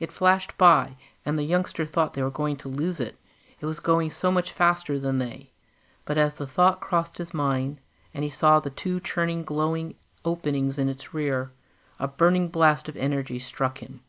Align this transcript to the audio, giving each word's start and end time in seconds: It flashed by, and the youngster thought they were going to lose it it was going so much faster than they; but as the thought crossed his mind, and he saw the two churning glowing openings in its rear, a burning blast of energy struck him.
It 0.00 0.10
flashed 0.10 0.58
by, 0.58 0.96
and 1.24 1.38
the 1.38 1.44
youngster 1.44 1.86
thought 1.86 2.14
they 2.14 2.24
were 2.24 2.28
going 2.32 2.56
to 2.56 2.68
lose 2.68 2.98
it 2.98 3.16
it 3.60 3.66
was 3.66 3.78
going 3.78 4.10
so 4.10 4.32
much 4.32 4.50
faster 4.50 4.98
than 4.98 5.18
they; 5.18 5.52
but 6.04 6.18
as 6.18 6.34
the 6.38 6.46
thought 6.48 6.80
crossed 6.80 7.18
his 7.18 7.32
mind, 7.32 7.78
and 8.12 8.24
he 8.24 8.30
saw 8.30 8.58
the 8.58 8.70
two 8.70 8.98
churning 8.98 9.44
glowing 9.44 9.94
openings 10.24 10.76
in 10.76 10.88
its 10.88 11.14
rear, 11.14 11.52
a 12.00 12.08
burning 12.08 12.48
blast 12.48 12.88
of 12.88 12.96
energy 12.96 13.38
struck 13.38 13.78
him. 13.78 14.00